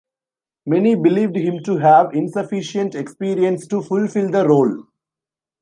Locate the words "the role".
4.31-4.87